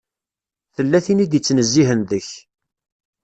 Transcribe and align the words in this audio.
Tella 0.75 0.99
tin 1.05 1.23
i 1.23 1.25
d-ittnezzihen 1.31 2.01
deg-k. 2.09 2.29